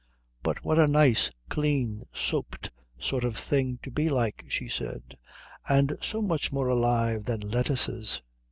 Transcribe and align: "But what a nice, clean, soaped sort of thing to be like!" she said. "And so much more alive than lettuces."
"But 0.41 0.65
what 0.65 0.79
a 0.79 0.87
nice, 0.87 1.29
clean, 1.47 2.01
soaped 2.11 2.71
sort 2.97 3.23
of 3.23 3.37
thing 3.37 3.77
to 3.83 3.91
be 3.91 4.09
like!" 4.09 4.43
she 4.47 4.67
said. 4.67 5.15
"And 5.69 5.95
so 6.01 6.23
much 6.23 6.51
more 6.51 6.69
alive 6.69 7.25
than 7.25 7.41
lettuces." 7.41 8.23